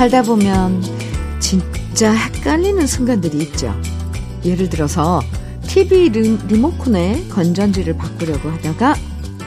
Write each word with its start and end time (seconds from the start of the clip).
살다 0.00 0.22
보면 0.22 0.82
진짜 1.40 2.10
헷갈리는 2.10 2.86
순간들이 2.86 3.36
있죠. 3.42 3.78
예를 4.46 4.70
들어서 4.70 5.20
TV 5.66 6.08
리모컨에 6.08 7.26
건전지를 7.28 7.98
바꾸려고 7.98 8.48
하다가 8.48 8.94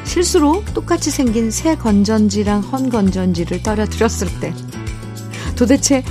실수로 0.03 0.63
똑같이 0.75 1.09
생긴 1.09 1.49
새 1.49 1.75
건전지랑 1.75 2.61
헌 2.61 2.91
건전지를 2.91 3.63
떨어뜨렸을 3.63 4.27
때 4.41 4.53
도대체 5.55 6.03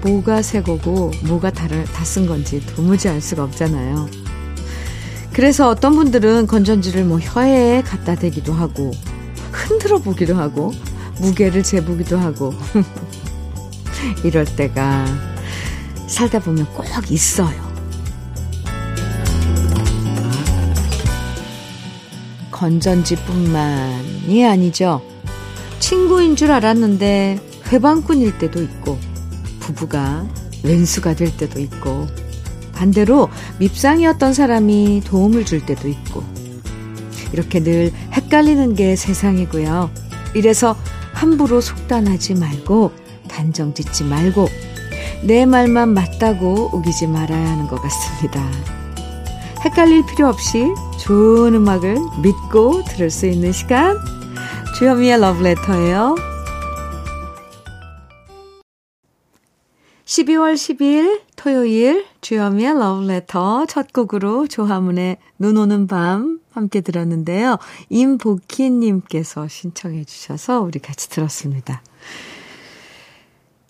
뭐가 0.00 0.40
새 0.40 0.62
거고 0.62 1.10
뭐가 1.24 1.50
다 1.50 1.68
쓴 2.02 2.24
건지 2.24 2.64
도무지 2.74 3.10
알 3.10 3.20
수가 3.20 3.44
없잖아요. 3.44 4.08
그래서 5.34 5.68
어떤 5.68 5.96
분들은 5.96 6.46
건전지를 6.46 7.04
뭐 7.04 7.18
혀에 7.20 7.82
갖다 7.82 8.14
대기도 8.14 8.54
하고 8.54 8.90
흔들어 9.50 9.98
보기도 9.98 10.34
하고 10.34 10.72
무게를 11.18 11.62
재보기도 11.62 12.18
하고 12.18 12.54
이럴 14.24 14.44
때가 14.44 15.06
살다 16.06 16.40
보면 16.40 16.66
꼭 16.74 16.86
있어요. 17.10 17.72
건전지뿐만이 22.50 24.46
아니죠. 24.46 25.02
친구인 25.80 26.36
줄 26.36 26.52
알았는데 26.52 27.40
회방꾼일 27.72 28.38
때도 28.38 28.62
있고 28.62 28.98
부부가 29.58 30.24
왼수가 30.62 31.16
될 31.16 31.36
때도 31.36 31.58
있고 31.60 32.06
반대로 32.72 33.28
밉상이었던 33.58 34.32
사람이 34.32 35.02
도움을 35.04 35.44
줄 35.44 35.66
때도 35.66 35.88
있고 35.88 36.22
이렇게 37.32 37.60
늘 37.60 37.92
헷갈리는 38.12 38.74
게 38.74 38.94
세상이고요. 38.94 39.90
이래서 40.34 40.76
함부로 41.12 41.60
속단하지 41.60 42.34
말고 42.34 42.92
단정 43.32 43.74
짓지 43.74 44.04
말고 44.04 44.46
내 45.24 45.46
말만 45.46 45.94
맞다고 45.94 46.70
우기지 46.72 47.06
말아야 47.06 47.50
하는 47.50 47.66
것 47.66 47.80
같습니다. 47.80 48.46
헷갈릴 49.64 50.04
필요 50.06 50.28
없이 50.28 50.66
좋은 51.00 51.54
음악을 51.54 51.96
믿고 52.22 52.82
들을 52.84 53.10
수 53.10 53.26
있는 53.26 53.52
시간 53.52 53.96
주현미의 54.76 55.20
러브레터예요. 55.20 56.16
12월 60.04 60.54
12일 60.54 61.20
토요일 61.36 62.04
주현미의 62.20 62.74
러브레터 62.78 63.66
첫 63.66 63.92
곡으로 63.92 64.46
조화문의 64.46 65.16
눈 65.38 65.56
오는 65.56 65.86
밤 65.86 66.40
함께 66.50 66.80
들었는데요. 66.80 67.56
임복희님께서 67.88 69.48
신청해 69.48 70.04
주셔서 70.04 70.60
우리 70.60 70.80
같이 70.80 71.08
들었습니다. 71.08 71.82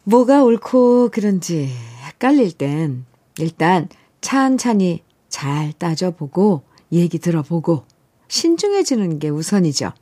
뭐가 0.04 0.42
옳고 0.42 1.10
그런지 1.12 1.70
헷갈릴 2.06 2.52
땐 2.52 3.04
일단 3.38 3.88
찬찬히 4.20 5.02
잘 5.28 5.72
따져보고 5.72 6.62
얘기 6.90 7.18
들어보고 7.18 7.84
신중해지는 8.28 9.18
게 9.18 9.28
우선이죠. 9.28 9.92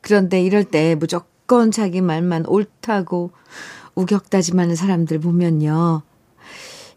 그런데 0.00 0.42
이럴 0.42 0.64
때 0.64 0.94
무조건 0.94 1.70
자기 1.70 2.00
말만 2.00 2.46
옳다고 2.46 3.32
우격다짐하는 3.94 4.76
사람들 4.76 5.18
보면요. 5.18 6.02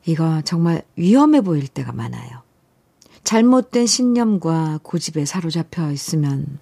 이거 0.06 0.42
정말 0.44 0.84
위험해 0.96 1.42
보일 1.42 1.68
때가 1.68 1.92
많아요. 1.92 2.44
잘못된 3.24 3.88
신념과 3.88 4.82
고집에 4.84 5.26
사로잡혀 5.26 5.92
있으면 5.92 6.60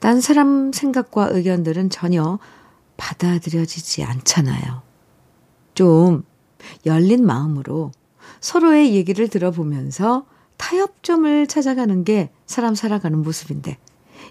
딴 0.00 0.20
사람 0.20 0.70
생각과 0.72 1.28
의견들은 1.30 1.88
전혀 1.88 2.38
받아들여지지 2.96 4.04
않잖아요. 4.04 4.82
좀 5.74 6.24
열린 6.84 7.24
마음으로 7.24 7.92
서로의 8.40 8.94
얘기를 8.94 9.28
들어보면서 9.28 10.26
타협점을 10.56 11.46
찾아가는 11.46 12.04
게 12.04 12.30
사람 12.46 12.74
살아가는 12.74 13.22
모습인데 13.22 13.78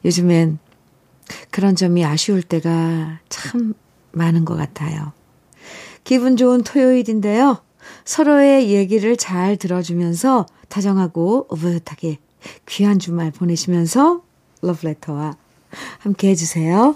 요즘엔 0.03 0.59
그런 1.51 1.75
점이 1.75 2.03
아쉬울 2.03 2.41
때가 2.41 3.19
참 3.29 3.73
많은 4.11 4.45
것 4.45 4.55
같아요. 4.55 5.13
기분 6.03 6.37
좋은 6.37 6.63
토요일인데요. 6.63 7.61
서로의 8.03 8.69
얘기를 8.71 9.15
잘 9.17 9.57
들어주면서 9.57 10.45
다정하고 10.69 11.47
오붓하게 11.49 12.19
귀한 12.67 12.99
주말 12.99 13.31
보내시면서 13.31 14.23
러브레터와 14.61 15.35
함께 15.99 16.29
해주세요. 16.29 16.95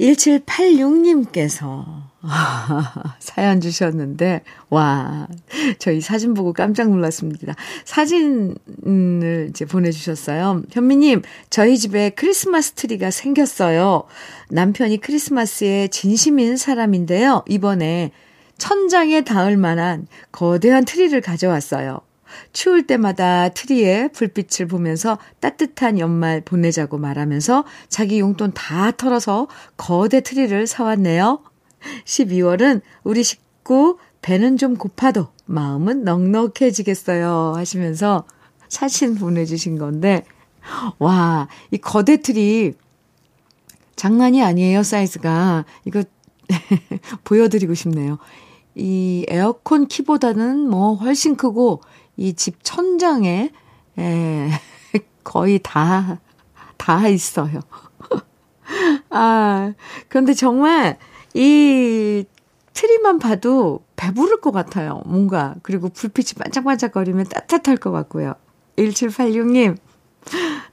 1786님께서 0.00 1.84
사연 3.18 3.60
주셨는데, 3.60 4.42
와, 4.70 5.28
저희 5.78 6.00
사진 6.00 6.34
보고 6.34 6.52
깜짝 6.52 6.88
놀랐습니다. 6.88 7.54
사진을 7.84 9.48
이제 9.50 9.64
보내주셨어요. 9.64 10.62
현미님, 10.70 11.22
저희 11.50 11.78
집에 11.78 12.10
크리스마스 12.10 12.72
트리가 12.72 13.10
생겼어요. 13.10 14.04
남편이 14.50 15.00
크리스마스에 15.00 15.88
진심인 15.88 16.56
사람인데요. 16.56 17.44
이번에 17.48 18.10
천장에 18.58 19.22
닿을 19.22 19.56
만한 19.56 20.06
거대한 20.32 20.84
트리를 20.84 21.20
가져왔어요. 21.20 22.00
추울 22.52 22.86
때마다 22.86 23.48
트리에 23.48 24.08
불빛을 24.08 24.66
보면서 24.66 25.18
따뜻한 25.40 25.98
연말 25.98 26.40
보내자고 26.40 26.98
말하면서 26.98 27.64
자기 27.88 28.20
용돈 28.20 28.52
다 28.52 28.90
털어서 28.90 29.48
거대 29.76 30.20
트리를 30.20 30.66
사왔네요. 30.66 31.42
12월은 32.04 32.80
우리 33.02 33.22
식구 33.22 33.98
배는 34.22 34.56
좀 34.56 34.76
고파도 34.76 35.28
마음은 35.46 36.04
넉넉해지겠어요. 36.04 37.52
하시면서 37.56 38.24
사진 38.68 39.14
보내주신 39.14 39.78
건데, 39.78 40.24
와, 40.98 41.48
이 41.70 41.78
거대 41.78 42.16
트리 42.16 42.72
장난이 43.96 44.42
아니에요, 44.42 44.82
사이즈가. 44.82 45.64
이거 45.84 46.02
보여드리고 47.24 47.74
싶네요. 47.74 48.18
이 48.74 49.24
에어컨 49.28 49.86
키보다는 49.86 50.68
뭐 50.68 50.94
훨씬 50.94 51.36
크고 51.36 51.80
이 52.16 52.34
집 52.34 52.62
천장에 52.62 53.50
에, 53.98 54.50
거의 55.24 55.60
다, 55.62 56.20
다 56.76 57.08
있어요. 57.08 57.60
아, 59.10 59.72
그런데 60.08 60.34
정말 60.34 60.98
이 61.34 62.24
트리만 62.72 63.18
봐도 63.18 63.84
배부를 63.96 64.40
것 64.40 64.50
같아요. 64.52 65.02
뭔가. 65.06 65.54
그리고 65.62 65.88
불빛이 65.88 66.34
반짝반짝거리면 66.38 67.26
따뜻할 67.26 67.76
것 67.76 67.90
같고요. 67.92 68.34
1786님, 68.76 69.76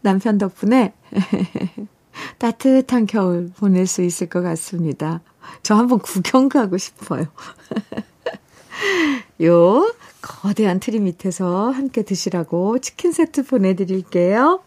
남편 0.02 0.38
덕분에 0.38 0.94
따뜻한 2.40 3.06
겨울 3.06 3.52
보낼 3.56 3.86
수 3.86 4.02
있을 4.02 4.28
것 4.28 4.42
같습니다. 4.42 5.22
저 5.64 5.76
한번 5.76 6.00
구경 6.00 6.50
가고 6.50 6.78
싶어요. 6.78 7.26
요 9.44 9.94
거대한 10.22 10.80
트리 10.80 11.00
밑에서 11.00 11.72
함께 11.72 12.04
드시라고 12.04 12.80
치킨 12.80 13.12
세트 13.12 13.44
보내드릴게요. 13.46 14.62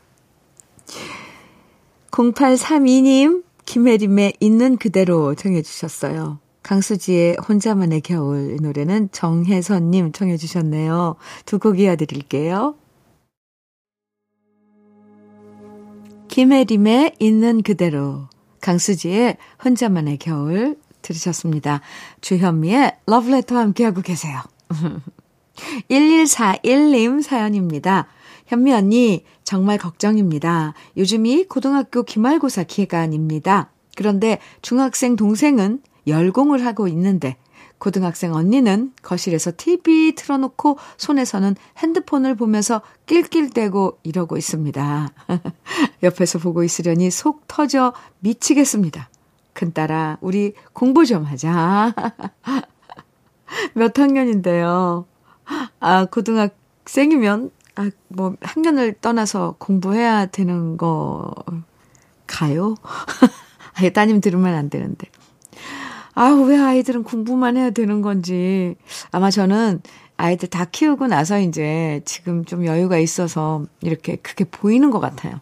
0832님, 2.11 3.45
김혜림의 3.67 4.35
있는 4.41 4.77
그대로 4.77 5.35
청해주셨어요. 5.35 6.39
강수지의 6.63 7.37
혼자만의 7.47 8.01
겨울 8.01 8.53
이 8.53 8.63
노래는 8.63 9.11
정혜선님 9.13 10.13
청해주셨네요. 10.13 11.17
두 11.47 11.59
곡 11.59 11.79
이어드릴게요. 11.79 12.75
김혜림의 16.29 17.17
있는 17.19 17.63
그대로 17.63 18.29
강수지의 18.61 19.37
혼자만의 19.65 20.19
겨울 20.19 20.79
들으셨습니다. 21.03 21.81
주현미의 22.23 22.97
러브레터 23.07 23.57
함께하고 23.57 24.01
계세요. 24.01 24.41
1141님 25.91 27.23
사연입니다. 27.23 28.07
현미 28.47 28.73
언니, 28.73 29.25
정말 29.43 29.79
걱정입니다. 29.79 30.75
요즘이 30.97 31.45
고등학교 31.45 32.03
기말고사 32.03 32.65
기간입니다. 32.65 33.71
그런데 33.97 34.39
중학생 34.63 35.17
동생은 35.17 35.81
열공을 36.07 36.67
하고 36.67 36.89
있는데 36.89 37.37
고등학생 37.79 38.35
언니는 38.35 38.93
거실에서 39.03 39.53
TV 39.57 40.15
틀어놓고 40.15 40.79
손에서는 40.97 41.57
핸드폰을 41.79 42.35
보면서 42.35 42.83
낄낄대고 43.07 43.99
이러고 44.03 44.37
있습니다. 44.37 45.13
옆에서 46.03 46.39
보고 46.39 46.65
있으려니 46.65 47.11
속 47.11 47.47
터져 47.47 47.93
미치겠습니다. 48.21 49.11
큰딸아, 49.53 50.19
우리 50.21 50.55
공부 50.73 51.05
좀 51.05 51.25
하자. 51.25 51.95
몇 53.75 53.99
학년인데요? 53.99 55.07
아, 55.87 56.07
고등학생이면, 56.07 57.51
아, 57.75 57.91
뭐, 58.09 58.37
학년을 58.41 58.95
떠나서 59.03 59.57
공부해야 59.59 60.25
되는 60.25 60.79
거, 60.79 61.31
가요? 62.27 62.75
아, 63.77 63.89
따님 63.91 64.23
들으면 64.23 64.55
안 64.55 64.71
되는데. 64.71 65.07
아우, 66.15 66.45
왜 66.45 66.57
아이들은 66.57 67.03
공부만 67.03 67.59
해야 67.59 67.69
되는 67.69 68.01
건지. 68.01 68.77
아마 69.11 69.31
저는 69.31 69.83
아이들 70.17 70.49
다 70.49 70.65
키우고 70.65 71.07
나서 71.09 71.39
이제 71.39 72.01
지금 72.07 72.47
좀 72.47 72.65
여유가 72.65 72.97
있어서 72.97 73.67
이렇게 73.83 74.17
크게 74.17 74.45
보이는 74.45 74.91
것 74.91 75.01
같아요. 75.01 75.39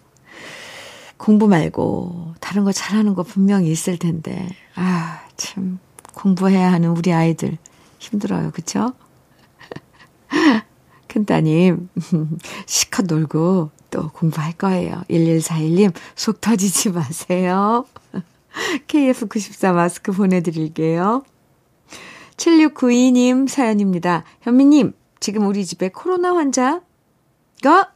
공부 1.18 1.46
말고 1.46 2.34
다른 2.40 2.64
거 2.64 2.72
잘하는 2.72 3.14
거 3.14 3.22
분명히 3.22 3.70
있을 3.70 3.96
텐데. 3.96 4.48
아, 4.74 5.20
참. 5.36 5.78
공부해야 6.14 6.72
하는 6.72 6.90
우리 6.90 7.12
아이들 7.12 7.58
힘들어요. 8.00 8.50
그쵸? 8.50 8.92
큰따님, 11.08 11.88
시컷 12.67 13.06
놀고 13.06 13.70
또 13.90 14.08
공부할 14.11 14.52
거예요. 14.55 15.02
1141님, 15.11 15.93
속 16.14 16.40
터지지 16.40 16.90
마세요. 16.90 17.84
KF94 18.88 19.75
마스크 19.75 20.12
보내드릴게요. 20.12 21.23
7692님 22.37 23.49
사연입니다. 23.49 24.25
현미님, 24.40 24.94
지금 25.20 25.46
우리 25.46 25.64
집에 25.64 25.90
코로나 25.90 26.34
환자가 26.34 26.81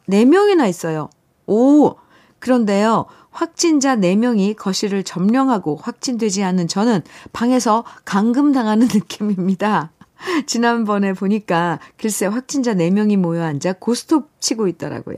4명이나 0.09 0.69
있어요. 0.69 1.11
오! 1.47 1.97
그런데요, 2.39 3.07
확진자 3.31 3.97
4명이 3.97 4.57
거실을 4.57 5.03
점령하고 5.03 5.77
확진되지 5.77 6.45
않은 6.45 6.69
저는 6.69 7.03
방에서 7.33 7.85
감금당하는 8.05 8.89
느낌입니다. 8.93 9.91
지난번에 10.47 11.13
보니까 11.13 11.79
글쎄 11.97 12.27
확진자 12.27 12.75
4명이 12.75 13.17
모여 13.17 13.45
앉아 13.45 13.75
고스톱 13.75 14.41
치고 14.41 14.69
있더라고요. 14.69 15.17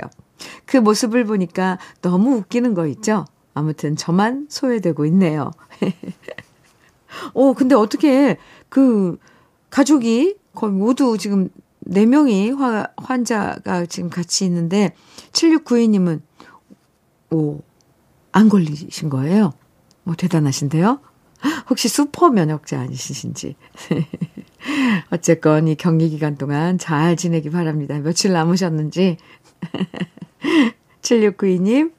그 0.67 0.77
모습을 0.77 1.25
보니까 1.25 1.79
너무 2.03 2.37
웃기는 2.37 2.75
거 2.75 2.87
있죠? 2.87 3.25
아무튼 3.55 3.97
저만 3.97 4.47
소외되고 4.49 5.05
있네요. 5.07 5.51
어, 7.35 7.53
근데 7.55 7.75
어떻게 7.75 8.37
그 8.69 9.19
가족이 9.71 10.37
거의 10.55 10.73
모두 10.73 11.19
지금 11.19 11.49
4명이 11.89 12.57
화, 12.57 12.87
환자가 12.97 13.87
지금 13.87 14.11
같이 14.11 14.45
있는데 14.45 14.95
7692님은 15.33 16.21
오, 17.31 17.61
안 18.33 18.49
걸리신 18.49 19.09
거예요? 19.09 19.53
뭐 20.05 20.15
대단하신데요? 20.15 21.01
혹시 21.71 21.89
슈퍼 21.89 22.31
면역자 22.31 22.81
아니신지. 22.81 23.57
어쨌건 25.11 25.69
이 25.69 25.75
격리 25.75 26.09
기간 26.11 26.37
동안 26.37 26.79
잘 26.79 27.17
지내기 27.17 27.51
바랍니다. 27.51 27.99
며칠 27.99 28.33
남으셨는지. 28.33 29.17
7692님, 31.03 31.93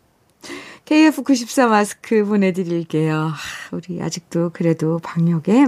KF94 0.86 1.68
마스크 1.70 2.26
보내드릴게요. 2.26 3.32
우리 3.72 4.02
아직도 4.02 4.52
그래도 4.54 5.00
방역에 5.00 5.68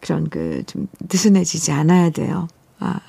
그런 0.00 0.28
그 0.28 0.62
좀 0.66 0.88
느슨해지지 1.00 1.72
않아야 1.72 2.10
돼요. 2.10 2.48
아. 2.78 3.00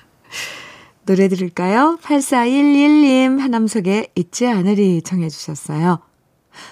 노래 1.05 1.29
들을까요? 1.29 1.97
8411님 2.01 3.39
하남석에 3.39 4.11
잊지 4.15 4.45
않으리 4.45 5.01
청해 5.01 5.29
주셨어요. 5.29 5.99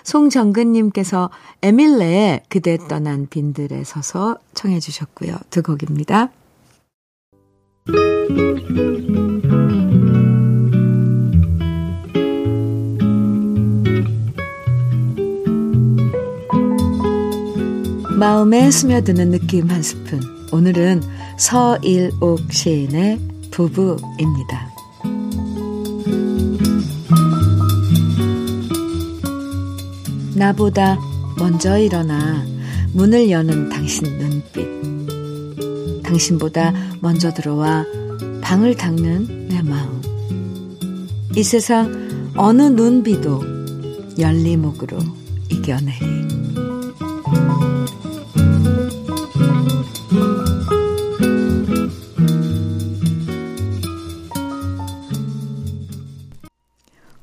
송정근님께서 0.04 1.30
에밀레의 1.62 2.44
그대 2.50 2.78
떠난 2.90 3.28
빈들에 3.30 3.84
서서 3.86 4.38
청해 4.54 4.80
주셨고요. 4.82 5.38
두 5.52 5.64
곡입니다. 5.64 6.32
마음에 18.18 18.72
스며드는 18.72 19.32
느낌 19.32 19.70
한 19.70 19.84
스푼. 19.84 20.20
오늘은 20.52 21.04
서일옥 21.38 22.52
시인의 22.52 23.20
부부입니다. 23.52 24.74
나보다 30.36 30.98
먼저 31.38 31.78
일어나 31.78 32.46
문을 32.94 33.30
여는 33.30 33.70
당신 33.70 34.18
눈빛. 34.18 34.95
당신보다 36.06 36.72
먼저 37.02 37.34
들어와 37.34 37.86
방을 38.42 38.76
닦는 38.76 39.48
내 39.50 39.62
마음. 39.62 40.02
이 41.36 41.44
세상 41.44 42.32
어느 42.38 42.62
눈비도 42.62 43.44
열리목으로 44.20 45.00
이겨내리. 45.50 46.26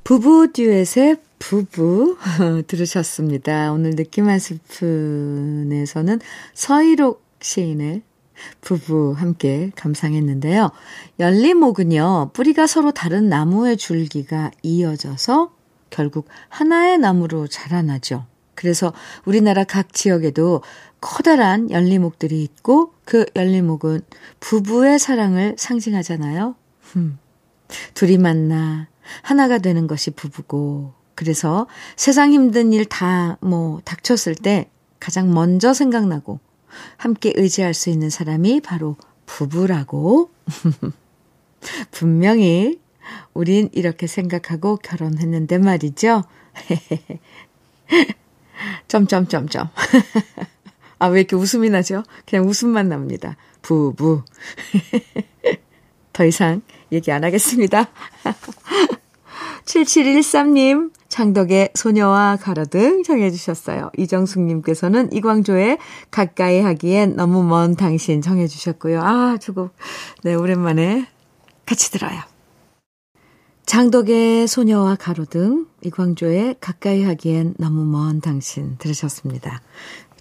부부 0.04 0.52
듀엣의 0.52 1.16
부부 1.38 2.18
들으셨습니다. 2.66 3.72
오늘 3.72 3.96
느낌 3.96 4.28
한 4.28 4.38
스푼에서는 4.38 6.20
서희록 6.52 7.22
시인의 7.40 8.02
부부 8.60 9.14
함께 9.16 9.70
감상했는데요. 9.76 10.70
열리목은요, 11.18 12.30
뿌리가 12.32 12.66
서로 12.66 12.90
다른 12.92 13.28
나무의 13.28 13.76
줄기가 13.76 14.50
이어져서 14.62 15.54
결국 15.90 16.28
하나의 16.48 16.98
나무로 16.98 17.46
자라나죠. 17.48 18.26
그래서 18.54 18.92
우리나라 19.24 19.64
각 19.64 19.92
지역에도 19.92 20.62
커다란 21.00 21.70
열리목들이 21.70 22.42
있고 22.42 22.94
그 23.04 23.26
열리목은 23.34 24.02
부부의 24.40 24.98
사랑을 24.98 25.54
상징하잖아요. 25.58 26.54
음. 26.96 27.18
둘이 27.94 28.18
만나 28.18 28.88
하나가 29.22 29.58
되는 29.58 29.86
것이 29.86 30.10
부부고 30.12 30.92
그래서 31.14 31.66
세상 31.96 32.32
힘든 32.32 32.72
일 32.72 32.84
다 32.84 33.38
뭐 33.40 33.80
닥쳤을 33.84 34.34
때 34.34 34.70
가장 35.00 35.32
먼저 35.34 35.74
생각나고 35.74 36.38
함께 36.96 37.32
의지할 37.36 37.74
수 37.74 37.90
있는 37.90 38.10
사람이 38.10 38.60
바로 38.60 38.96
부부라고. 39.26 40.30
분명히 41.90 42.80
우린 43.34 43.68
이렇게 43.72 44.06
생각하고 44.06 44.76
결혼했는데 44.76 45.58
말이죠. 45.58 46.24
점점점점. 48.88 49.68
아, 50.98 51.06
왜 51.06 51.20
이렇게 51.20 51.36
웃음이 51.36 51.70
나죠? 51.70 52.02
그냥 52.26 52.46
웃음만 52.46 52.88
납니다. 52.88 53.36
부부. 53.62 54.22
더 56.12 56.24
이상 56.24 56.62
얘기 56.92 57.10
안 57.10 57.24
하겠습니다. 57.24 57.88
7713님, 59.64 60.92
창덕의 61.12 61.72
소녀와 61.74 62.38
가로등 62.40 63.02
정해 63.02 63.30
주셨어요. 63.30 63.90
이정숙 63.98 64.44
님께서는 64.44 65.12
이광조의 65.12 65.76
가까이 66.10 66.62
하기엔 66.62 67.16
너무 67.16 67.44
먼 67.44 67.76
당신 67.76 68.22
정해 68.22 68.46
주셨고요. 68.46 69.02
아, 69.02 69.36
저거, 69.38 69.68
네, 70.22 70.32
오랜만에 70.32 71.06
같이 71.66 71.90
들어요. 71.90 72.18
장덕의 73.66 74.48
소녀와 74.48 74.94
가로등, 74.94 75.66
이광조의 75.82 76.56
가까이 76.60 77.04
하기엔 77.04 77.56
너무 77.58 77.84
먼 77.84 78.22
당신 78.22 78.78
들으셨습니다. 78.78 79.60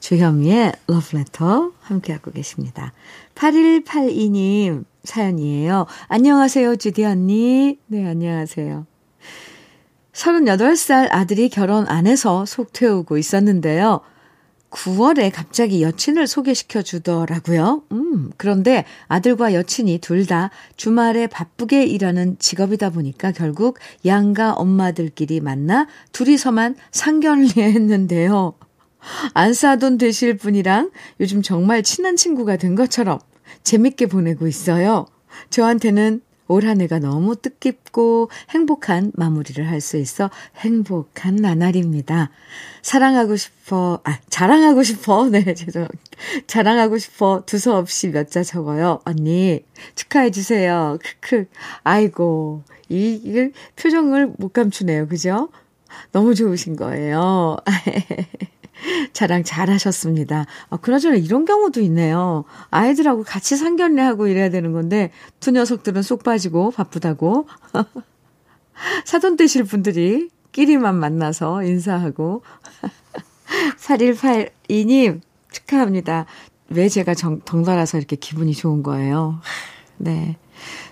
주현미의 0.01 0.73
러브레터 0.87 1.71
함께하고 1.79 2.31
계십니다. 2.31 2.91
8182님 3.35 4.83
사연이에요. 5.05 5.85
안녕하세요, 6.09 6.75
주디 6.75 7.05
언니. 7.05 7.79
네, 7.87 8.05
안녕하세요. 8.05 8.90
38살 10.13 11.07
아들이 11.11 11.49
결혼 11.49 11.87
안 11.87 12.07
해서 12.07 12.45
속 12.45 12.73
태우고 12.73 13.17
있었는데요. 13.17 14.01
9월에 14.71 15.31
갑자기 15.33 15.81
여친을 15.83 16.27
소개시켜 16.27 16.81
주더라고요. 16.81 17.83
음, 17.91 18.31
그런데 18.37 18.85
아들과 19.07 19.53
여친이 19.53 19.99
둘 19.99 20.25
다 20.25 20.49
주말에 20.77 21.27
바쁘게 21.27 21.83
일하는 21.83 22.37
직업이다 22.39 22.91
보니까 22.91 23.31
결국 23.33 23.79
양가 24.05 24.53
엄마들끼리 24.53 25.41
만나 25.41 25.87
둘이서만 26.13 26.75
상견례 26.91 27.49
했는데요. 27.57 28.53
안 29.33 29.53
싸돈 29.53 29.97
되실 29.97 30.37
분이랑 30.37 30.91
요즘 31.19 31.41
정말 31.41 31.83
친한 31.83 32.15
친구가 32.15 32.55
된 32.55 32.75
것처럼 32.75 33.19
재밌게 33.63 34.05
보내고 34.05 34.47
있어요. 34.47 35.05
저한테는 35.49 36.21
올 36.51 36.65
한 36.65 36.79
해가 36.81 36.99
너무 36.99 37.35
뜻깊고 37.35 38.29
행복한 38.51 39.11
마무리를 39.15 39.67
할 39.67 39.81
수 39.81 39.97
있어 39.97 40.29
행복한 40.57 41.35
나날입니다. 41.37 42.29
사랑하고 42.83 43.35
싶어, 43.35 43.99
아, 44.03 44.19
자랑하고 44.29 44.83
싶어. 44.83 45.27
네, 45.31 45.53
죄송. 45.53 45.87
자랑하고 46.47 46.97
싶어. 46.97 47.43
두서없이 47.45 48.09
몇 48.09 48.29
자 48.29 48.43
적어요. 48.43 48.99
언니, 49.05 49.63
축하해주세요. 49.95 50.99
크크. 51.03 51.45
아이고, 51.83 52.63
이, 52.89 53.19
이 53.23 53.51
표정을 53.75 54.33
못 54.37 54.53
감추네요. 54.53 55.07
그죠? 55.07 55.49
너무 56.11 56.35
좋으신 56.35 56.75
거예요. 56.75 57.57
자랑 59.13 59.43
잘 59.43 59.69
하셨습니다. 59.69 60.45
아, 60.69 60.77
그나저나 60.77 61.15
이런 61.15 61.45
경우도 61.45 61.81
있네요. 61.81 62.45
아이들하고 62.69 63.23
같이 63.23 63.57
상견례하고 63.57 64.27
이래야 64.27 64.49
되는 64.49 64.71
건데, 64.71 65.11
두 65.39 65.51
녀석들은 65.51 66.01
쏙 66.01 66.23
빠지고 66.23 66.71
바쁘다고. 66.71 67.47
사돈 69.05 69.37
되실 69.37 69.63
분들이 69.63 70.29
끼리만 70.51 70.95
만나서 70.95 71.63
인사하고. 71.63 72.43
4182님, 73.77 75.21
축하합니다. 75.51 76.25
왜 76.69 76.87
제가 76.87 77.13
정, 77.13 77.41
덩달아서 77.41 77.97
이렇게 77.97 78.15
기분이 78.15 78.53
좋은 78.53 78.81
거예요. 78.81 79.41
네. 79.97 80.37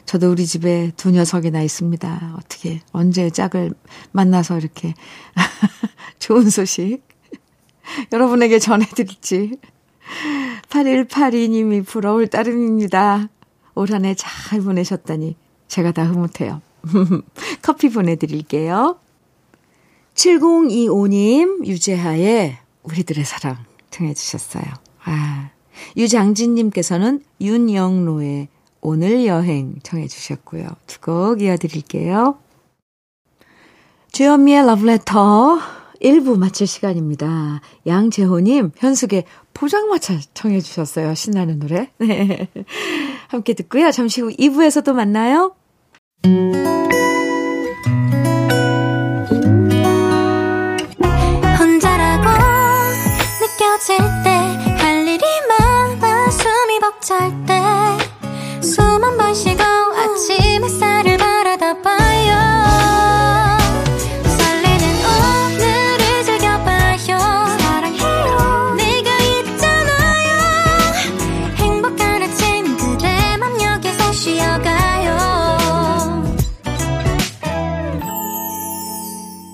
저도 0.06 0.32
우리 0.32 0.46
집에 0.46 0.92
두 0.98 1.12
녀석이나 1.12 1.62
있습니다. 1.62 2.36
어떻게, 2.38 2.82
언제 2.92 3.30
짝을 3.30 3.72
만나서 4.12 4.58
이렇게 4.58 4.94
좋은 6.20 6.50
소식 6.50 7.09
여러분에게 8.12 8.60
전해드릴지. 8.60 9.58
8182님이 10.69 11.86
부러울 11.86 12.27
따름입니다. 12.27 13.29
올 13.75 13.91
한 13.91 14.03
해 14.05 14.15
잘 14.15 14.62
보내셨다니 14.62 15.36
제가 15.67 15.91
다 15.91 16.03
흐뭇해요. 16.05 16.62
커피 17.62 17.89
보내드릴게요. 17.89 18.98
7025님, 20.15 21.65
유재하의 21.65 22.58
우리들의 22.84 23.24
사랑 23.24 23.58
청해 23.91 24.13
주셨어요. 24.13 24.63
아, 25.05 25.51
유장진님께서는 25.96 27.24
윤영로의 27.39 28.48
오늘 28.81 29.25
여행 29.25 29.75
청해 29.84 30.08
주셨고요. 30.08 30.67
두 30.88 31.00
곡 31.01 31.41
이어드릴게요. 31.41 32.38
주현미의 34.12 34.65
러브레터 34.65 35.60
1부 36.01 36.38
마칠 36.38 36.68
시간입니다. 36.68 37.62
양재호님, 37.86 38.72
현숙의 38.77 39.25
포장마차 39.53 40.20
청해주셨어요. 40.34 41.13
신나는 41.15 41.60
노래. 41.60 41.91
네. 42.00 42.48
함께 43.27 43.53
듣고요. 43.53 43.91
잠시 43.91 44.22
후 44.22 44.29
2부에서 44.29 44.84
도 44.84 44.94
만나요. 44.94 45.56
혼자라고 51.60 52.29
느껴질 53.41 54.19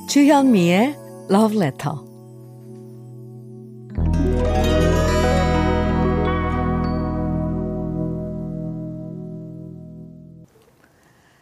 주현미의 0.07 0.95
Love 1.31 1.57
Letter 1.57 2.05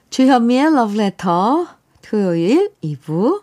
주현미의 0.10 0.76
러브레터 0.76 1.68
토요일 2.04 2.72
2부 2.84 3.42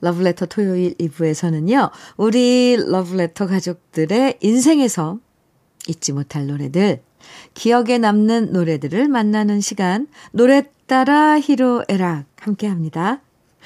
러브레터 0.00 0.46
토요일 0.46 0.94
2부에서는요. 0.94 1.90
우리 2.16 2.76
러브레터 2.78 3.46
가족들의 3.46 4.38
인생에서 4.40 5.18
잊지 5.86 6.12
못할 6.12 6.46
노래들 6.46 7.02
기억에 7.54 7.98
남는 7.98 8.52
노래들을 8.52 9.06
만나는 9.08 9.60
시간 9.60 10.08
노래 10.32 10.62
따라 10.86 11.38
히로에락 11.38 12.24
함께 12.40 12.66
합니다. 12.66 13.20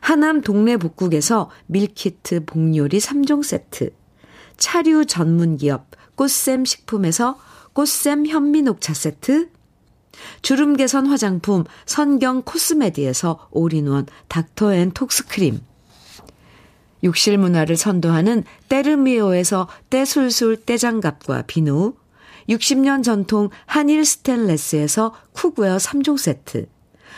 하남 0.00 0.40
동네 0.40 0.76
복국에서 0.76 1.50
밀키트 1.66 2.44
복요리 2.44 2.98
3종 2.98 3.42
세트, 3.42 3.90
차류 4.56 5.06
전문 5.06 5.56
기업 5.56 5.86
꽃샘 6.14 6.64
식품에서 6.64 7.38
꽃샘 7.74 8.26
현미 8.26 8.62
녹차 8.62 8.94
세트, 8.94 9.50
주름 10.42 10.76
개선 10.76 11.06
화장품 11.06 11.64
선경 11.84 12.42
코스메디에서 12.42 13.48
올인원 13.50 14.06
닥터 14.28 14.74
앤 14.74 14.90
톡스 14.92 15.26
크림 15.26 15.60
욕실 17.04 17.38
문화를 17.38 17.76
선도하는 17.76 18.44
때르미오에서 18.68 19.68
때술술 19.90 20.56
때장갑과 20.64 21.42
비누 21.42 21.94
60년 22.48 23.02
전통 23.02 23.50
한일 23.66 24.04
스텐레스에서 24.04 25.14
cookware 25.32 25.76
3종 25.76 26.18
세트 26.18 26.68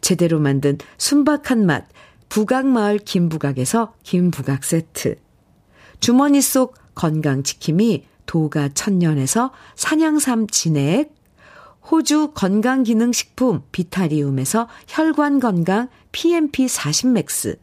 제대로 0.00 0.38
만든 0.38 0.78
순박한 0.98 1.66
맛 1.66 1.86
부각마을 2.28 2.98
김부각에서 2.98 3.94
김부각 4.02 4.64
세트, 4.64 5.16
주머니 6.00 6.40
속 6.40 6.76
건강지킴이 6.94 8.06
도가 8.26 8.70
천년에서 8.70 9.52
산양삼 9.76 10.46
진액, 10.46 11.14
호주 11.90 12.32
건강기능식품 12.34 13.62
비타리움에서 13.72 14.68
혈관건강 14.88 15.88
PMP 16.12 16.66
40맥스, 16.66 17.58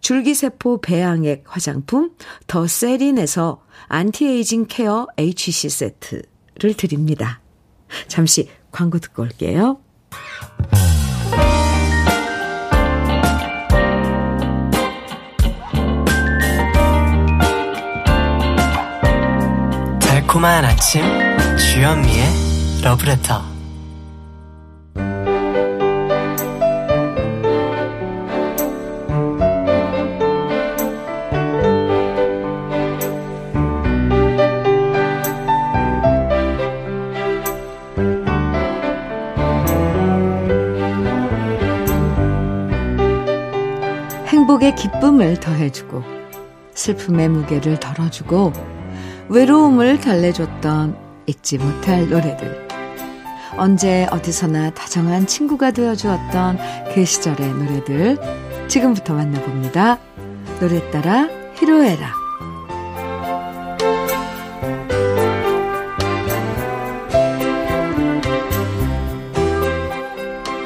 줄기세포 0.00 0.80
배양액 0.80 1.44
화장품 1.46 2.12
더 2.46 2.66
세린에서 2.66 3.62
안티에이징 3.88 4.66
케어 4.68 5.06
HC 5.18 5.68
세트를 5.68 6.74
드립니다. 6.76 7.40
잠시 8.08 8.48
광고 8.70 8.98
듣고 8.98 9.22
올게요. 9.22 9.80
달콤한 20.30 20.64
아침 20.64 21.02
주현미의 21.56 22.24
러브레터. 22.84 23.42
행복의 44.26 44.76
기쁨을 44.76 45.40
더해주고 45.40 46.04
슬픔의 46.74 47.28
무게를 47.30 47.80
덜어주고 47.80 48.79
외로움을 49.30 50.00
달래줬던 50.00 50.96
잊지 51.26 51.58
못할 51.58 52.08
노래들. 52.08 52.68
언제 53.56 54.08
어디서나 54.10 54.70
다정한 54.70 55.24
친구가 55.24 55.70
되어주었던 55.70 56.58
그 56.92 57.04
시절의 57.04 57.52
노래들. 57.52 58.18
지금부터 58.66 59.14
만나봅니다. 59.14 59.98
노래 60.58 60.90
따라 60.90 61.28
히로에라. 61.54 62.12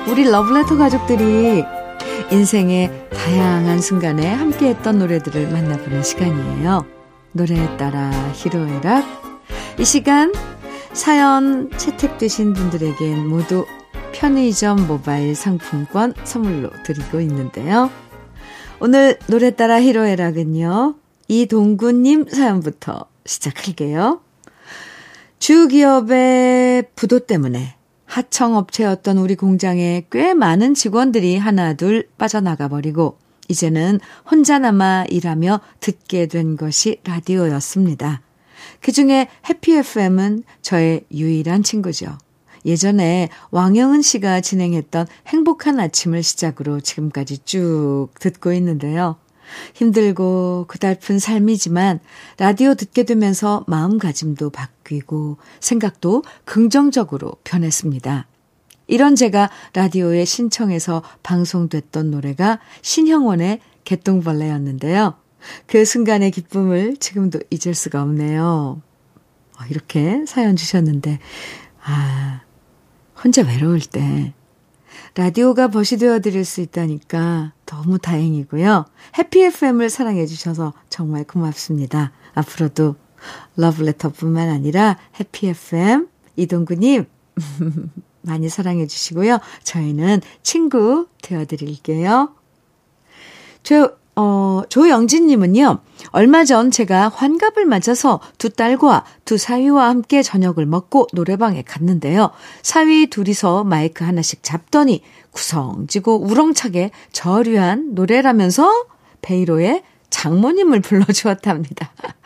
우리 0.09 0.25
러브레터 0.25 0.78
가족들이 0.78 1.64
인생의 2.30 3.09
다양한 3.11 3.80
순간에 3.83 4.33
함께했던 4.33 4.99
노래들을 5.00 5.50
만나보는 5.50 6.02
시간이에요. 6.02 7.03
노래에 7.35 7.76
따라 7.76 8.11
히로에락. 8.33 9.05
이 9.81 9.85
시간 9.85 10.33
사연 10.93 11.69
채택되신 11.76 12.53
분들에겐 12.53 13.26
모두 13.26 13.67
편의점 14.12 14.87
모바일 14.87 15.35
상품권 15.35 16.14
선물로 16.23 16.71
드리고 16.85 17.21
있는데요. 17.21 17.91
오늘 18.79 19.19
노래 19.26 19.50
따라 19.50 19.81
히로에락은요. 19.81 20.95
이동구님 21.26 22.29
사연부터 22.29 23.07
시작할게요. 23.26 24.21
주기업의 25.41 26.91
부도 26.95 27.19
때문에 27.19 27.75
하청업체였던 28.05 29.19
우리 29.19 29.35
공장에 29.35 30.07
꽤 30.12 30.35
많은 30.35 30.75
직원들이 30.75 31.37
하나 31.37 31.75
둘 31.75 32.09
빠져나가 32.17 32.69
버리고 32.69 33.19
이제는 33.49 34.01
혼자 34.31 34.59
남아 34.59 35.07
일하며 35.09 35.61
듣게 35.81 36.27
된 36.27 36.57
것이 36.57 37.01
라디오였습니다. 37.05 38.23
그 38.81 38.93
중에 38.93 39.29
해피 39.49 39.77
FM은 39.77 40.45
저의 40.63 41.05
유일한 41.13 41.63
친구죠. 41.63 42.19
예전에 42.67 43.29
왕영은 43.51 44.03
씨가 44.03 44.41
진행했던 44.41 45.07
행복한 45.27 45.81
아침을 45.81 46.23
시작으로 46.23 46.81
지금까지 46.81 47.39
쭉 47.45 48.09
듣고 48.19 48.53
있는데요. 48.55 49.17
힘들고 49.75 50.65
그달픈 50.69 51.19
삶이지만 51.19 52.01
라디오 52.39 52.75
듣게 52.75 53.05
되면서 53.05 53.65
마음가짐도 53.67 54.51
바뀌고 54.51 55.37
생각도 55.61 56.23
긍정적으로 56.45 57.33
변했습니다. 57.45 58.27
이런 58.87 59.17
제가 59.17 59.50
라디오에 59.73 60.25
신청해서 60.25 61.03
방송됐던 61.23 62.11
노래가 62.11 62.61
신형원의 62.83 63.61
개똥벌레였는데요. 63.85 65.14
그 65.67 65.85
순간의 65.85 66.31
기쁨을 66.31 66.97
지금도 66.97 67.41
잊을 67.50 67.75
수가 67.75 68.03
없네요. 68.03 68.81
어, 69.59 69.64
이렇게 69.71 70.25
사연 70.26 70.57
주셨는데, 70.57 71.19
아, 71.85 72.41
혼자 73.23 73.43
외로울 73.43 73.81
때 73.81 74.33
라디오가 75.14 75.69
벗이 75.69 75.99
되어 75.99 76.21
드릴 76.21 76.45
수 76.45 76.61
있다니까 76.61 77.53
너무 77.67 77.99
다행이고요. 77.99 78.85
해피 79.19 79.43
FM을 79.45 79.88
사랑해 79.88 80.26
주셔서 80.26 80.73
정말 80.88 81.25
고맙습니다. 81.25 82.12
앞으로도 82.35 82.97
러브레터뿐만 83.57 84.49
아니라 84.49 84.99
해피 85.19 85.49
FM 85.49 86.09
이동구님 86.37 87.07
많이 88.25 88.49
사랑해 88.49 88.87
주시고요. 88.87 89.38
저희는 89.62 90.21
친구 90.43 91.07
되어 91.23 91.45
드릴게요. 91.45 92.35
저 93.62 93.93
어, 94.16 94.62
조영진님은요, 94.69 95.78
얼마 96.11 96.45
전 96.45 96.71
제가 96.71 97.09
환갑을 97.09 97.64
맞아서 97.66 98.21
두 98.38 98.49
딸과 98.49 99.04
두 99.25 99.37
사위와 99.37 99.88
함께 99.88 100.23
저녁을 100.23 100.66
먹고 100.66 101.09
노래방에 101.12 101.62
갔는데요. 101.62 102.30
사위 102.63 103.08
둘이서 103.08 103.65
마이크 103.65 104.04
하나씩 104.04 104.45
잡더니 104.45 105.02
구성지고 105.32 106.21
우렁차게 106.21 106.93
저류한 107.10 107.95
노래라면서 107.95 108.87
베이로의 109.21 109.82
장모님을 110.10 110.80
불러주었답니다. 110.80 111.91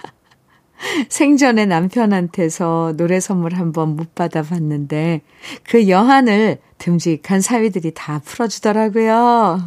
생전에 1.08 1.66
남편한테서 1.66 2.94
노래 2.96 3.20
선물 3.20 3.54
한번 3.54 3.96
못 3.96 4.14
받아봤는데 4.14 5.22
그 5.64 5.88
여한을 5.88 6.58
듬직한 6.78 7.40
사위들이 7.40 7.92
다 7.94 8.20
풀어주더라고요. 8.24 9.66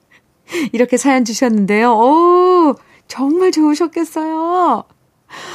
이렇게 0.72 0.96
사연 0.96 1.24
주셨는데요. 1.24 1.92
오, 1.92 2.74
정말 3.06 3.52
좋으셨겠어요. 3.52 4.84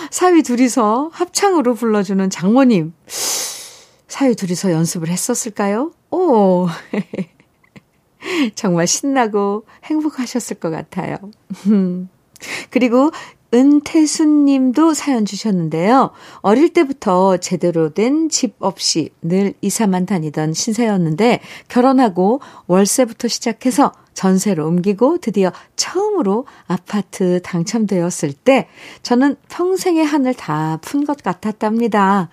사위 0.09 0.41
둘이서 0.41 1.09
합창으로 1.11 1.73
불러주는 1.73 2.29
장모님. 2.29 2.93
사위 3.07 4.35
둘이서 4.35 4.71
연습을 4.71 5.09
했었을까요? 5.09 5.91
오. 6.11 6.67
정말 8.55 8.87
신나고 8.87 9.65
행복하셨을 9.83 10.57
것 10.59 10.69
같아요. 10.69 11.17
그리고 12.69 13.11
은태순 13.55 14.43
님도 14.45 14.93
사연 14.93 15.23
주셨는데요. 15.25 16.11
어릴 16.41 16.73
때부터 16.73 17.37
제대로 17.37 17.93
된 17.93 18.27
집 18.29 18.55
없이 18.59 19.11
늘 19.21 19.53
이사만 19.61 20.05
다니던 20.05 20.53
신세였는데 20.53 21.39
결혼하고 21.69 22.41
월세부터 22.67 23.29
시작해서 23.29 23.93
전세로 24.13 24.67
옮기고 24.67 25.19
드디어 25.19 25.51
처음으로 25.75 26.45
아파트 26.67 27.41
당첨되었을 27.43 28.33
때 28.33 28.67
저는 29.03 29.35
평생의 29.49 30.03
한을 30.05 30.33
다 30.33 30.79
푼 30.81 31.05
것 31.05 31.23
같았답니다. 31.23 32.29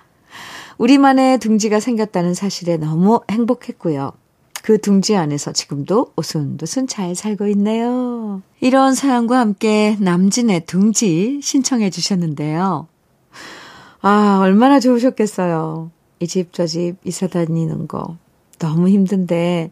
우리만의 0.79 1.39
둥지가 1.39 1.79
생겼다는 1.79 2.35
사실에 2.35 2.77
너무 2.79 3.21
행복했고요. 3.31 4.13
그 4.63 4.81
둥지 4.81 5.17
안에서 5.17 5.53
지금도 5.53 6.13
오순도순 6.17 6.87
잘 6.87 7.15
살고 7.15 7.49
있네요. 7.49 8.43
이런 8.61 8.95
사연과 8.95 9.39
함께 9.39 9.97
남진의 10.01 10.67
둥지 10.67 11.41
신청해 11.43 11.91
주셨는데요. 11.91 12.87
아, 14.01 14.39
얼마나 14.41 14.81
좋으셨겠어요. 14.81 15.91
이 16.21 16.27
집, 16.27 16.53
저 16.53 16.67
집 16.67 16.97
이사 17.05 17.27
다니는 17.27 17.89
거. 17.89 18.17
너무 18.59 18.89
힘든데, 18.89 19.71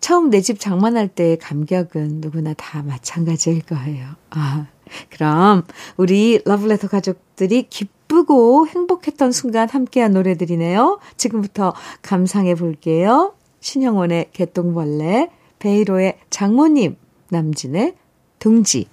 처음 0.00 0.30
내 0.30 0.40
집 0.40 0.58
장만할 0.60 1.08
때의 1.08 1.38
감격은 1.38 2.20
누구나 2.20 2.54
다 2.54 2.82
마찬가지일 2.82 3.62
거예요. 3.62 4.08
아, 4.30 4.66
그럼 5.10 5.64
우리 5.96 6.40
러브레터 6.44 6.88
가족들이 6.88 7.68
기쁘고 7.68 8.66
행복했던 8.68 9.32
순간 9.32 9.68
함께한 9.68 10.12
노래들이네요. 10.12 10.98
지금부터 11.16 11.74
감상해 12.02 12.54
볼게요. 12.54 13.34
신영원의 13.60 14.30
개똥벌레, 14.32 15.30
베이로의 15.58 16.18
장모님, 16.30 16.96
남진의 17.30 17.94
둥지. 18.38 18.86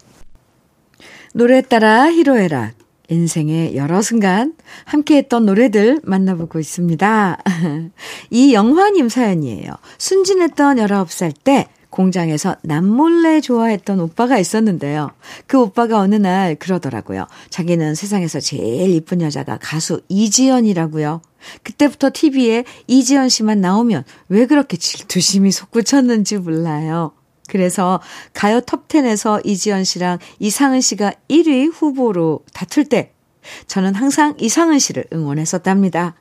노래 1.33 1.61
따라 1.61 2.11
히로에락, 2.11 2.73
인생의 3.09 3.75
여러 3.75 4.01
순간 4.01 4.55
함께했던 4.85 5.45
노래들 5.45 6.01
만나보고 6.03 6.59
있습니다. 6.59 7.37
이영화님 8.31 9.09
사연이에요. 9.09 9.71
순진했던 9.97 10.77
19살 10.77 11.33
때 11.43 11.67
공장에서 11.89 12.55
남몰래 12.61 13.41
좋아했던 13.41 13.99
오빠가 13.99 14.37
있었는데요. 14.37 15.11
그 15.47 15.59
오빠가 15.59 15.99
어느 15.99 16.15
날 16.15 16.55
그러더라고요. 16.55 17.27
자기는 17.49 17.95
세상에서 17.95 18.39
제일 18.39 18.89
이쁜 18.91 19.21
여자가 19.21 19.57
가수 19.61 20.01
이지연이라고요. 20.09 21.21
그때부터 21.63 22.09
TV에 22.13 22.65
이지연 22.87 23.29
씨만 23.29 23.61
나오면 23.61 24.03
왜 24.29 24.45
그렇게 24.45 24.77
질투심이 24.77 25.51
솟구쳤는지 25.51 26.37
몰라요. 26.37 27.11
그래서 27.47 28.01
가요 28.33 28.59
톱10에서 28.61 29.45
이지연 29.45 29.83
씨랑 29.83 30.17
이상은 30.39 30.81
씨가 30.81 31.13
1위 31.29 31.71
후보로 31.71 32.43
다툴 32.53 32.85
때 32.85 33.11
저는 33.67 33.93
항상 33.93 34.33
이상은 34.39 34.79
씨를 34.79 35.05
응원했었답니다. 35.13 36.15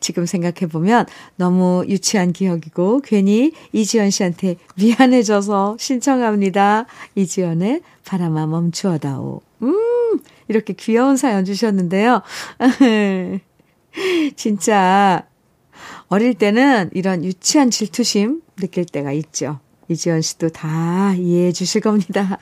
지금 0.00 0.26
생각해보면 0.26 1.06
너무 1.36 1.84
유치한 1.88 2.32
기억이고 2.32 3.00
괜히 3.00 3.52
이지연 3.72 4.10
씨한테 4.10 4.56
미안해져서 4.76 5.76
신청합니다. 5.78 6.86
이지연의 7.14 7.82
바람아 8.04 8.46
멈추어다오. 8.46 9.40
음, 9.62 10.18
이렇게 10.48 10.72
귀여운 10.72 11.16
사연 11.16 11.44
주셨는데요. 11.44 12.22
진짜 14.36 15.26
어릴 16.08 16.34
때는 16.34 16.90
이런 16.92 17.24
유치한 17.24 17.70
질투심 17.70 18.42
느낄 18.56 18.84
때가 18.84 19.12
있죠. 19.12 19.60
이지연 19.88 20.22
씨도 20.22 20.50
다 20.50 21.14
이해해 21.16 21.52
주실 21.52 21.80
겁니다. 21.80 22.38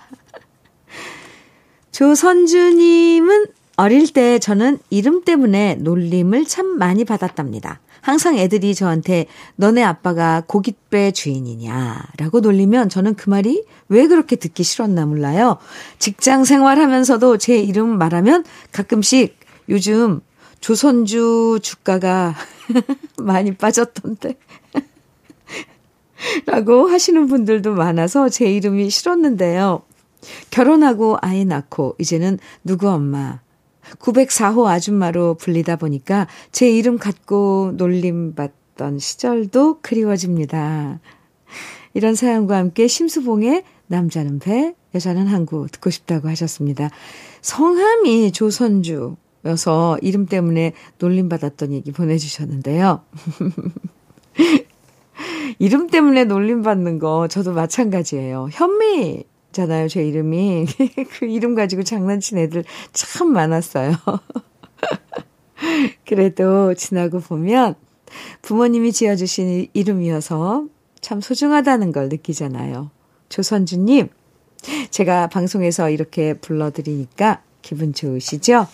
조선주님은 1.92 3.46
어릴 3.80 4.12
때 4.12 4.38
저는 4.38 4.78
이름 4.90 5.24
때문에 5.24 5.76
놀림을 5.76 6.44
참 6.44 6.66
많이 6.76 7.06
받았답니다. 7.06 7.80
항상 8.02 8.36
애들이 8.36 8.74
저한테 8.74 9.24
너네 9.56 9.82
아빠가 9.82 10.42
고깃배 10.46 11.12
주인이냐 11.12 12.08
라고 12.18 12.40
놀리면 12.40 12.90
저는 12.90 13.14
그 13.14 13.30
말이 13.30 13.64
왜 13.88 14.06
그렇게 14.06 14.36
듣기 14.36 14.64
싫었나 14.64 15.06
몰라요. 15.06 15.56
직장 15.98 16.44
생활하면서도 16.44 17.38
제 17.38 17.58
이름 17.58 17.96
말하면 17.96 18.44
가끔씩 18.70 19.38
요즘 19.70 20.20
조선주 20.60 21.60
주가가 21.62 22.34
많이 23.16 23.54
빠졌던데 23.54 24.36
라고 26.44 26.86
하시는 26.86 27.26
분들도 27.26 27.72
많아서 27.72 28.28
제 28.28 28.44
이름이 28.44 28.90
싫었는데요. 28.90 29.80
결혼하고 30.50 31.16
아이 31.22 31.46
낳고 31.46 31.96
이제는 31.98 32.38
누구 32.62 32.90
엄마 32.90 33.40
904호 33.98 34.66
아줌마로 34.66 35.34
불리다 35.34 35.76
보니까 35.76 36.26
제 36.52 36.70
이름 36.70 36.98
갖고 36.98 37.72
놀림 37.76 38.34
받, 38.34 38.52
놀았던 38.80 38.98
시절도 38.98 39.80
그리워집니다. 39.82 41.00
이런 41.92 42.14
사연과 42.14 42.56
함께 42.56 42.88
심수봉의 42.88 43.64
남자는 43.88 44.38
배, 44.38 44.74
여자는 44.94 45.26
항구 45.26 45.66
듣고 45.70 45.90
싶다고 45.90 46.28
하셨습니다. 46.28 46.90
성함이 47.42 48.32
조선주여서 48.32 49.98
이름 50.00 50.26
때문에 50.26 50.72
놀림받았던 50.98 51.72
얘기 51.72 51.92
보내주셨는데요. 51.92 53.04
이름 55.58 55.88
때문에 55.88 56.24
놀림받는 56.24 56.98
거 56.98 57.28
저도 57.28 57.52
마찬가지예요. 57.52 58.48
현미 58.50 59.24
잖아요, 59.52 59.88
제 59.88 60.06
이름이. 60.06 60.66
그 61.18 61.26
이름 61.26 61.54
가지고 61.54 61.82
장난친 61.82 62.38
애들 62.38 62.64
참 62.92 63.32
많았어요. 63.32 63.96
그래도 66.06 66.74
지나고 66.74 67.20
보면 67.20 67.74
부모님이 68.42 68.92
지어주신 68.92 69.68
이름이어서 69.72 70.66
참 71.00 71.20
소중하다는 71.20 71.92
걸 71.92 72.08
느끼잖아요. 72.08 72.90
조선주님, 73.28 74.08
제가 74.90 75.28
방송에서 75.28 75.90
이렇게 75.90 76.34
불러드리니까 76.34 77.42
기분 77.62 77.94
좋으시죠? 77.94 78.66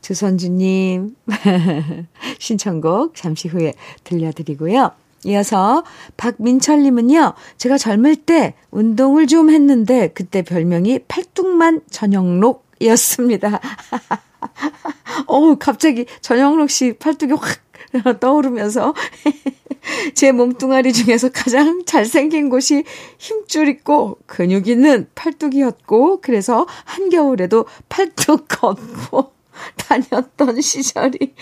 조선주님, 0.00 1.14
신청곡 2.38 3.14
잠시 3.14 3.48
후에 3.48 3.74
들려드리고요. 4.04 4.92
이어서 5.24 5.84
박민철님은요, 6.16 7.34
제가 7.56 7.78
젊을 7.78 8.16
때 8.16 8.54
운동을 8.70 9.26
좀 9.26 9.50
했는데 9.50 10.08
그때 10.14 10.42
별명이 10.42 11.00
팔뚝만 11.08 11.82
전영록이었습니다. 11.90 13.60
어우, 15.26 15.56
갑자기 15.58 16.06
전영록 16.20 16.70
씨 16.70 16.94
팔뚝이 16.94 17.32
확 17.32 18.20
떠오르면서 18.20 18.94
제 20.14 20.32
몸뚱아리 20.32 20.92
중에서 20.92 21.30
가장 21.30 21.84
잘생긴 21.86 22.50
곳이 22.50 22.84
힘줄 23.18 23.68
있고 23.68 24.18
근육 24.26 24.68
있는 24.68 25.08
팔뚝이었고 25.14 26.20
그래서 26.20 26.66
한겨울에도 26.84 27.66
팔뚝 27.88 28.46
걷고 28.48 29.32
다녔던 29.76 30.60
시절이 30.60 31.34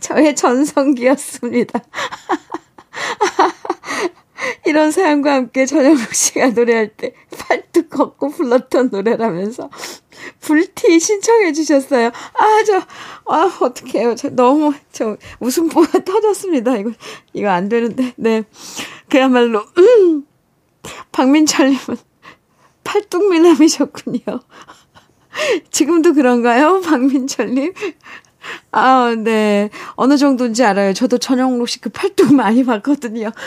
저의 0.00 0.34
전성기였습니다. 0.34 1.80
이런 4.66 4.90
사연과 4.90 5.34
함께 5.34 5.66
전영록 5.66 6.14
씨가 6.14 6.50
노래할 6.50 6.88
때 6.96 7.14
팔뚝 7.38 7.90
걷고 7.90 8.30
불렀던 8.30 8.90
노래라면서 8.90 9.70
불티 10.40 10.98
신청해 11.00 11.52
주셨어요. 11.52 12.08
아, 12.08 12.64
저, 12.66 12.78
아, 13.26 13.58
어떡해요. 13.60 14.14
저 14.14 14.30
너무, 14.30 14.72
저 14.92 15.16
웃음보가 15.40 16.00
터졌습니다. 16.04 16.76
이거, 16.76 16.92
이거 17.32 17.48
안 17.48 17.68
되는데. 17.68 18.14
네. 18.16 18.42
그야말로, 19.08 19.64
음, 19.78 20.26
박민철님은 21.12 21.96
팔뚝 22.84 23.30
미남이셨군요. 23.30 24.20
지금도 25.70 26.14
그런가요? 26.14 26.80
박민철님? 26.80 27.72
아, 28.70 29.14
네. 29.16 29.70
어느 29.94 30.16
정도인지 30.16 30.64
알아요. 30.64 30.92
저도 30.92 31.18
전영록 31.18 31.68
씨 31.68 31.80
그 31.80 31.90
팔뚝 31.90 32.32
많이 32.34 32.64
봤거든요. 32.64 33.30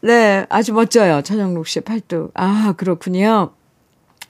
네, 0.00 0.46
아주 0.48 0.72
멋져요. 0.72 1.22
전영록 1.22 1.66
씨 1.66 1.80
팔뚝. 1.80 2.30
아, 2.34 2.74
그렇군요. 2.76 3.52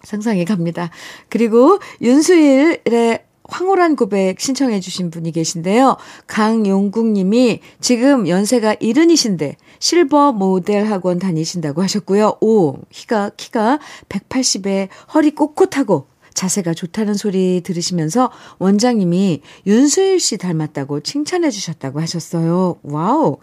상상이 0.02 0.44
갑니다. 0.44 0.90
그리고 1.28 1.78
윤수일의 2.00 3.24
황홀한 3.48 3.94
고백 3.94 4.40
신청해 4.40 4.80
주신 4.80 5.10
분이 5.10 5.30
계신데요. 5.32 5.96
강용국 6.26 7.06
님이 7.06 7.60
지금 7.80 8.26
연세가 8.26 8.76
일흔이신데 8.80 9.56
실버 9.78 10.32
모델 10.32 10.90
학원 10.90 11.20
다니신다고 11.20 11.80
하셨고요. 11.82 12.38
오, 12.40 12.78
키가, 12.90 13.30
키가 13.36 13.78
180에 14.08 14.88
허리 15.14 15.30
꼿꼿하고 15.30 16.08
자세가 16.36 16.74
좋다는 16.74 17.14
소리 17.14 17.62
들으시면서 17.62 18.30
원장님이 18.58 19.40
윤수일 19.66 20.20
씨 20.20 20.36
닮았다고 20.36 21.00
칭찬해 21.00 21.50
주셨다고 21.50 22.00
하셨어요. 22.00 22.78
와우. 22.82 23.38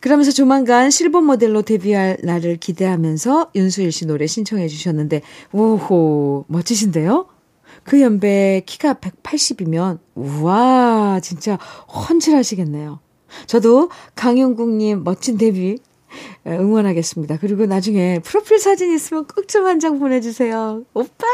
그러면서 0.00 0.32
조만간 0.32 0.90
실버 0.90 1.22
모델로 1.22 1.62
데뷔할 1.62 2.18
날을 2.22 2.58
기대하면서 2.58 3.52
윤수일 3.54 3.90
씨 3.90 4.04
노래 4.04 4.26
신청해 4.26 4.68
주셨는데, 4.68 5.22
오호, 5.52 6.44
멋지신데요? 6.48 7.26
그 7.84 8.02
연배 8.02 8.62
키가 8.66 8.94
180이면, 8.94 10.00
우와, 10.14 11.20
진짜 11.22 11.56
헌칠하시겠네요. 11.88 13.00
저도 13.46 13.88
강용국님 14.14 15.04
멋진 15.04 15.38
데뷔 15.38 15.78
응원하겠습니다. 16.46 17.38
그리고 17.40 17.64
나중에 17.66 18.20
프로필 18.20 18.58
사진 18.58 18.92
있으면 18.94 19.26
꼭 19.26 19.46
좀 19.48 19.64
한 19.66 19.80
장 19.80 19.98
보내주세요. 19.98 20.84
오빠! 20.92 21.26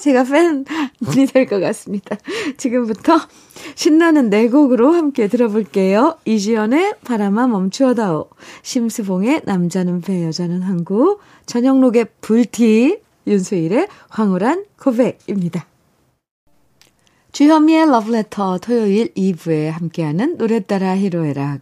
제가 0.00 0.24
팬이 0.24 1.26
될 1.26 1.46
것 1.46 1.60
같습니다. 1.60 2.16
지금부터 2.56 3.18
신나는 3.74 4.30
네 4.30 4.48
곡으로 4.48 4.92
함께 4.92 5.28
들어볼게요. 5.28 6.18
이지연의 6.24 6.96
바람아 7.04 7.48
멈추어다오, 7.48 8.28
심수봉의 8.62 9.42
남자는 9.44 10.00
배, 10.02 10.24
여자는 10.24 10.62
항구, 10.62 11.18
전영록의 11.46 12.06
불티, 12.20 13.00
윤수일의 13.26 13.88
황홀한 14.08 14.64
고백입니다. 14.80 15.66
주현미의 17.32 17.90
러브레터 17.90 18.58
토요일 18.58 19.12
2부에 19.14 19.70
함께하는 19.70 20.38
노래 20.38 20.60
따라 20.60 20.96
히로에락 20.96 21.60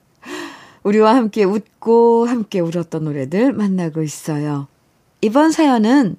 우리와 0.84 1.16
함께 1.16 1.42
웃고 1.44 2.26
함께 2.26 2.60
울었던 2.60 3.04
노래들 3.04 3.52
만나고 3.52 4.02
있어요. 4.02 4.68
이번 5.20 5.50
사연은 5.50 6.16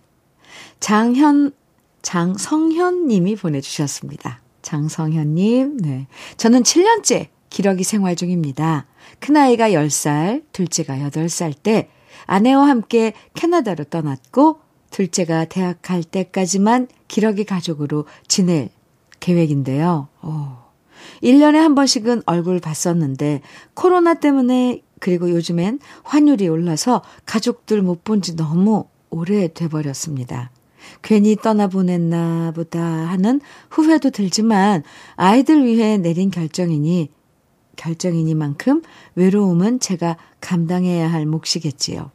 장현, 0.82 1.54
장성현 2.08 3.08
님이 3.08 3.36
보내주셨습니다. 3.36 4.40
장성현 4.62 5.36
님, 5.36 5.76
네. 5.76 6.08
저는 6.38 6.64
7년째 6.64 7.28
기러기 7.50 7.84
생활 7.84 8.16
중입니다. 8.16 8.86
큰아이가 9.20 9.72
10살, 9.72 10.44
둘째가 10.54 10.96
8살 11.00 11.54
때 11.62 11.90
아내와 12.26 12.70
함께 12.70 13.12
캐나다로 13.34 13.84
떠났고 13.84 14.62
둘째가 14.90 15.46
대학 15.46 15.82
갈 15.82 16.02
때까지만 16.02 16.88
기러기 17.10 17.44
가족으로 17.44 18.06
지낼 18.30 18.70
계획인데요. 19.20 20.08
오. 20.24 20.46
1년에 21.22 21.56
한 21.56 21.76
번씩은 21.76 22.24
얼굴 22.26 22.62
봤었는데 22.62 23.42
코로나 23.74 24.14
때문에 24.14 24.82
그리고 25.02 25.30
요즘엔 25.30 25.80
환율이 26.04 26.48
올라서 26.48 27.02
가족들 27.26 27.82
못 27.82 28.06
본 28.06 28.22
지 28.22 28.38
너무 28.38 28.86
오래 29.10 29.52
돼버렸습니다. 29.54 30.52
괜히 31.02 31.36
떠나보냈나 31.36 32.52
보다 32.56 32.82
하는 32.82 33.42
후회도 33.70 34.10
들지만 34.12 34.84
아이들 35.16 35.66
위해 35.66 35.98
내린 35.98 36.32
결정이니 36.32 37.10
결정이니만큼 37.76 38.82
외로움은 39.16 39.80
제가 39.80 40.18
감당해야 40.42 41.12
할 41.12 41.26
몫이겠지요. 41.26 42.12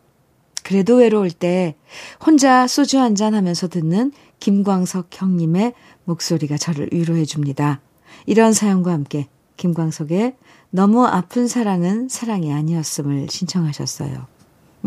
그래도 0.64 0.96
외로울 0.96 1.30
때 1.30 1.76
혼자 2.24 2.66
소주 2.66 2.98
한 2.98 3.14
잔 3.14 3.34
하면서 3.34 3.68
듣는 3.68 4.12
김광석 4.40 5.08
형님의 5.12 5.74
목소리가 6.04 6.56
저를 6.56 6.88
위로해 6.92 7.24
줍니다. 7.24 7.80
이런 8.26 8.52
사연과 8.52 8.92
함께 8.92 9.28
김광석의 9.56 10.34
너무 10.70 11.04
아픈 11.06 11.46
사랑은 11.46 12.08
사랑이 12.08 12.52
아니었음을 12.52 13.28
신청하셨어요. 13.30 14.26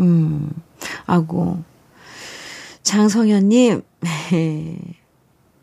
음, 0.00 0.50
아고. 1.06 1.58
장성현님, 2.86 3.82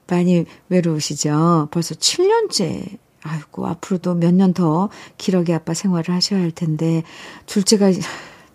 많이 0.07 0.45
외로우시죠? 0.67 1.69
벌써 1.71 1.95
7년째. 1.95 2.97
아이고, 3.23 3.65
앞으로도 3.65 4.15
몇 4.15 4.33
년 4.33 4.53
더 4.53 4.89
기러기 5.17 5.53
아빠 5.53 5.73
생활을 5.73 6.13
하셔야 6.13 6.41
할 6.41 6.51
텐데, 6.51 7.03
둘째가, 7.45 7.91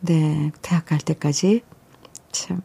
네, 0.00 0.52
대학 0.60 0.84
갈 0.84 0.98
때까지. 0.98 1.62
참. 2.30 2.60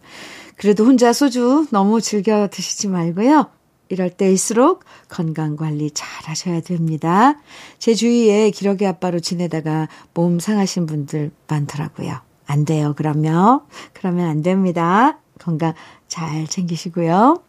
그래도 0.57 0.85
혼자 0.85 1.13
소주 1.13 1.67
너무 1.71 2.01
즐겨 2.01 2.49
드시지 2.51 2.89
말고요. 2.89 3.47
이럴 3.87 4.09
때일수록 4.09 4.83
건강 5.07 5.55
관리 5.55 5.89
잘 5.91 6.07
하셔야 6.25 6.59
됩니다. 6.59 7.39
제 7.79 7.93
주위에 7.93 8.49
기러기 8.49 8.85
아빠로 8.85 9.21
지내다가 9.21 9.87
몸 10.13 10.39
상하신 10.39 10.85
분들 10.85 11.31
많더라고요. 11.47 12.19
안 12.45 12.65
돼요, 12.65 12.93
그러면. 12.97 13.61
그러면 13.93 14.27
안 14.29 14.41
됩니다. 14.41 15.19
건강 15.43 15.73
잘 16.07 16.47
챙기시고요. 16.47 17.41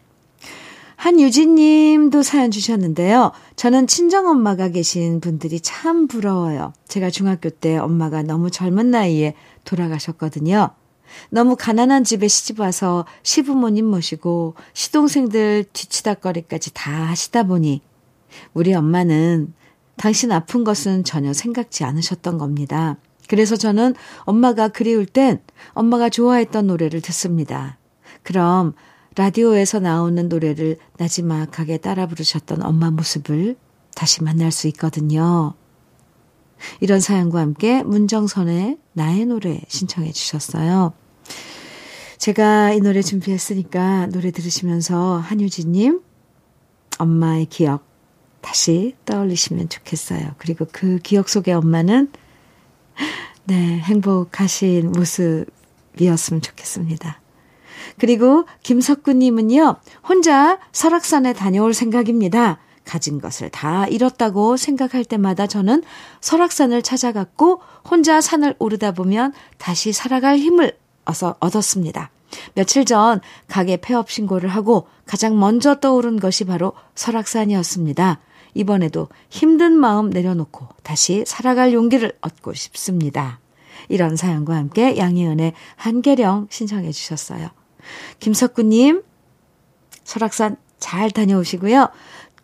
한유진 0.96 1.57
님도 1.57 2.22
사연 2.22 2.50
주셨는데요. 2.50 3.33
저는 3.57 3.87
친정엄마가 3.87 4.68
계신 4.68 5.20
분들이 5.20 5.61
참 5.61 6.07
부러워요. 6.09 6.72
제가 6.88 7.11
중학교 7.11 7.50
때 7.50 7.76
엄마가 7.76 8.22
너무 8.22 8.50
젊은 8.50 8.90
나이에 8.90 9.35
돌아가셨거든요. 9.64 10.70
너무 11.30 11.57
가난한 11.57 12.04
집에 12.04 12.26
시집 12.28 12.61
와서 12.61 13.04
시부모님 13.22 13.85
모시고 13.85 14.54
시동생들 14.72 15.66
뒤치다거리까지 15.72 16.74
다 16.74 16.90
하시다 16.90 17.44
보니 17.44 17.83
우리 18.52 18.74
엄마는 18.74 19.52
당신 19.96 20.33
아픈 20.33 20.64
것은 20.64 21.04
전혀 21.04 21.33
생각지 21.33 21.85
않으셨던 21.85 22.38
겁니다. 22.38 22.96
그래서 23.28 23.57
저는 23.57 23.94
엄마가 24.20 24.68
그리울 24.68 25.07
땐 25.07 25.40
엄마가 25.72 26.09
좋아했던 26.09 26.66
노래를 26.66 27.00
듣습니다. 27.00 27.78
그럼 28.25 28.75
라디오에서 29.15 29.79
나오는 29.79 30.29
노래를 30.29 30.79
나지막하게 30.99 31.77
따라 31.79 32.07
부르셨던 32.07 32.65
엄마 32.65 32.91
모습을 32.91 33.57
다시 33.95 34.25
만날 34.25 34.51
수 34.51 34.67
있거든요. 34.69 35.55
이런 36.81 36.99
사연과 36.99 37.41
함께 37.41 37.83
문정선의 37.85 38.79
나의 38.93 39.27
노래 39.27 39.61
신청해 39.69 40.11
주셨어요. 40.11 40.93
제가 42.19 42.73
이 42.73 42.81
노래 42.81 43.03
준비했으니까 43.03 44.07
노래 44.07 44.31
들으시면서 44.31 45.19
한유진님, 45.19 46.01
엄마의 46.99 47.47
기억 47.47 47.87
다시 48.41 48.95
떠올리시면 49.05 49.69
좋겠어요. 49.69 50.35
그리고 50.39 50.67
그 50.71 50.99
기억 50.99 51.29
속의 51.29 51.55
엄마는 51.55 52.11
네, 53.45 53.79
행복하신 53.79 54.93
모습이었으면 54.93 56.41
좋겠습니다. 56.41 57.21
그리고 57.99 58.45
김석구님은요, 58.63 59.77
혼자 60.09 60.59
설악산에 60.73 61.33
다녀올 61.33 61.75
생각입니다. 61.75 62.59
가진 62.85 63.21
것을 63.21 63.49
다 63.49 63.87
잃었다고 63.87 64.57
생각할 64.57 65.05
때마다 65.05 65.47
저는 65.47 65.83
설악산을 66.21 66.83
찾아갔고 66.83 67.61
혼자 67.89 68.21
산을 68.21 68.55
오르다 68.59 68.93
보면 68.93 69.33
다시 69.59 69.93
살아갈 69.93 70.39
힘을 70.39 70.77
얻었습니다. 71.05 72.11
며칠 72.55 72.85
전 72.85 73.21
가게 73.49 73.77
폐업 73.77 74.11
신고를 74.11 74.51
하고 74.51 74.87
가장 75.07 75.39
먼저 75.39 75.77
떠오른 75.77 76.19
것이 76.19 76.45
바로 76.45 76.73
설악산이었습니다. 76.95 78.21
이번에도 78.55 79.09
힘든 79.31 79.73
마음 79.73 80.11
내려놓고 80.11 80.69
다시 80.83 81.25
살아갈 81.27 81.73
용기를 81.73 82.13
얻고 82.21 82.55
싶습니다. 82.55 83.41
이런 83.89 84.17
사연과 84.17 84.55
함께 84.55 84.97
양희은의 84.97 85.53
한계령 85.77 86.49
신청해 86.51 86.93
주셨어요. 86.93 87.49
김석구님, 88.20 89.03
설악산 90.05 90.57
잘 90.79 91.11
다녀오시고요. 91.11 91.88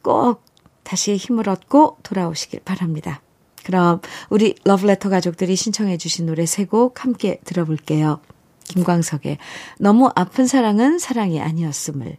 꼭 0.03 0.45
다시 0.83 1.17
힘을 1.17 1.49
얻고 1.49 1.99
돌아오시길 2.03 2.61
바랍니다. 2.65 3.23
그럼 3.65 4.01
우리 4.31 4.55
러브레터 4.65 5.09
가족들이 5.11 5.55
신청해 5.55 5.99
주신 5.99 6.27
노래 6.27 6.47
세 6.47 6.65
곡 6.65 7.05
함께 7.05 7.39
들어볼게요. 7.45 8.21
김광석의 8.65 9.39
너무 9.79 10.11
아픈 10.15 10.47
사랑은 10.47 10.99
사랑이 10.99 11.41
아니었음을 11.41 12.17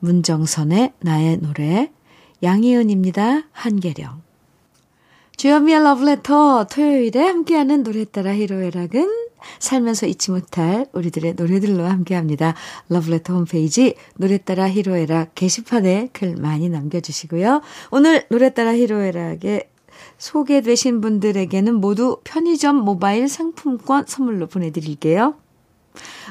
문정선의 0.00 0.92
나의 1.00 1.36
노래 1.38 1.92
양희은입니다. 2.42 3.42
한계령 3.52 4.22
주연미의 5.36 5.82
러브레터 5.82 6.66
토요일에 6.70 7.20
함께하는 7.20 7.82
노래 7.82 8.04
따라 8.04 8.34
히로애락은 8.34 9.21
살면서 9.58 10.06
잊지 10.06 10.30
못할 10.30 10.86
우리들의 10.92 11.34
노래들로 11.34 11.84
함께합니다. 11.84 12.54
러브레터 12.88 13.34
홈페이지 13.34 13.94
노래 14.16 14.38
따라 14.38 14.68
히로애락 14.68 15.34
게시판에 15.34 16.10
글 16.12 16.36
많이 16.36 16.68
남겨주시고요. 16.68 17.62
오늘 17.90 18.24
노래 18.28 18.52
따라 18.52 18.74
히로애락에 18.74 19.68
소개되신 20.18 21.00
분들에게는 21.00 21.74
모두 21.74 22.18
편의점 22.24 22.76
모바일 22.76 23.28
상품권 23.28 24.06
선물로 24.06 24.46
보내드릴게요. 24.46 25.34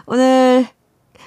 오늘 0.06 0.68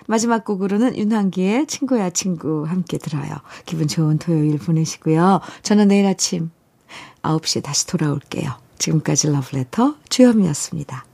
마지막 0.07 0.45
곡으로는 0.45 0.97
윤한기의 0.97 1.67
친구야 1.67 2.11
친구 2.11 2.65
함께 2.67 2.99
들어요. 2.99 3.37
기분 3.65 3.89
좋은 3.89 4.19
토요일 4.19 4.59
보내시고요. 4.59 5.41
저는 5.63 5.89
내일 5.89 6.07
아침 6.07 6.51
9시에 7.23 7.63
다시 7.63 7.87
돌아올게요. 7.87 8.51
지금까지 8.79 9.31
러브레터 9.31 9.97
주현미였습니다. 10.09 11.14